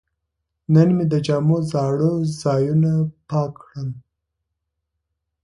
نن 0.73 0.89
مې 0.95 1.05
د 1.11 1.15
جامو 1.25 1.57
زاړه 1.71 2.11
ځایونه 2.41 2.91
پاک 3.29 3.51
کړل. 3.63 3.89